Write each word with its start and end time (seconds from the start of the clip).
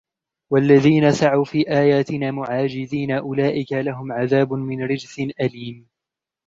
وَالَّذِينَ 0.49 1.11
سَعَوْا 1.11 1.43
فِي 1.43 1.69
آيَاتِنَا 1.69 2.31
مُعَاجِزِينَ 2.31 3.11
أُولَئِكَ 3.11 3.71
لَهُمْ 3.73 4.11
عَذَابٌ 4.11 4.53
مِنْ 4.53 4.83
رِجْزٍ 4.83 5.15
أَلِيمٌ 5.41 5.87